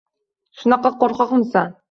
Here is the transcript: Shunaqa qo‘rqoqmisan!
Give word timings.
Shunaqa 0.61 0.93
qo‘rqoqmisan! 1.05 1.79